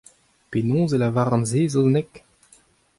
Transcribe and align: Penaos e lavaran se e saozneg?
Penaos 0.51 0.91
e 0.95 0.97
lavaran 1.01 1.43
se 1.49 1.59
e 1.65 1.69
saozneg? 1.73 2.09